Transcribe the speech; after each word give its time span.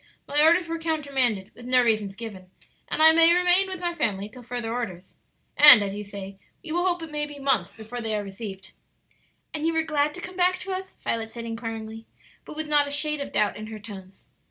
"My 0.27 0.41
orders 0.41 0.67
were 0.67 0.79
countermanded, 0.79 1.51
with 1.53 1.67
no 1.67 1.83
reasons 1.83 2.15
given, 2.15 2.49
and 2.87 3.03
I 3.03 3.11
may 3.11 3.31
remain 3.35 3.67
with 3.67 3.79
my 3.79 3.93
family 3.93 4.27
till 4.29 4.41
further 4.41 4.73
orders; 4.73 5.15
and, 5.55 5.83
as 5.83 5.93
you 5.95 6.03
say, 6.03 6.39
we 6.63 6.71
will 6.71 6.87
hope 6.87 7.03
it 7.03 7.11
may 7.11 7.27
be 7.27 7.37
months 7.37 7.71
before 7.71 8.01
they 8.01 8.15
are 8.15 8.23
received." 8.23 8.71
"And 9.53 9.67
you 9.67 9.73
were 9.73 9.83
glad 9.83 10.15
to 10.15 10.19
come 10.21 10.35
back 10.35 10.57
to 10.61 10.73
us?" 10.73 10.95
Violet 11.03 11.29
said, 11.29 11.45
inquiringly, 11.45 12.07
but 12.45 12.55
with 12.55 12.67
not 12.67 12.87
a 12.87 12.89
shade 12.89 13.21
of 13.21 13.31
doubt 13.31 13.55
in 13.57 13.67
her 13.67 13.77
tones. 13.77 14.25